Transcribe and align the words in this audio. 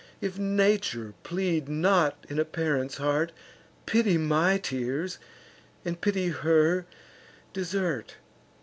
If 0.19 0.39
nature 0.39 1.13
plead 1.21 1.69
not 1.69 2.25
in 2.27 2.39
a 2.39 2.43
parent's 2.43 2.97
heart, 2.97 3.31
Pity 3.85 4.17
my 4.17 4.57
tears, 4.57 5.19
and 5.85 6.01
pity 6.01 6.29
her 6.29 6.87
desert. 7.53 8.15